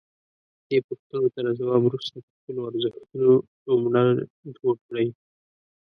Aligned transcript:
دې 0.67 0.77
پوښتنو 0.87 1.27
ته 1.33 1.39
له 1.47 1.51
ځواب 1.59 1.81
وروسته 1.83 2.15
د 2.21 2.25
خپلو 2.37 2.59
ارزښتونو 2.69 3.31
نوملړ 3.65 4.07
جوړ 4.57 4.75
کړئ. 4.87 5.07